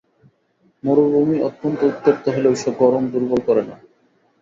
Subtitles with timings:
[0.83, 3.75] মরুভূমি অত্যন্ত উত্তপ্ত হলেও সে গরম দুর্বল করে না।